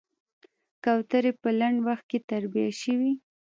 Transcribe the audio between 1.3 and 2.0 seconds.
په لنډ